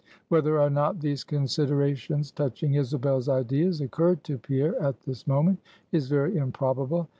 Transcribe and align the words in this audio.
Whether 0.29 0.59
or 0.59 0.71
not 0.71 0.99
these 0.99 1.23
considerations 1.23 2.31
touching 2.31 2.73
Isabel's 2.73 3.29
ideas 3.29 3.81
occurred 3.81 4.23
to 4.23 4.39
Pierre 4.39 4.75
at 4.81 4.99
this 5.03 5.27
moment 5.27 5.59
is 5.91 6.07
very 6.07 6.37
improbable. 6.37 7.07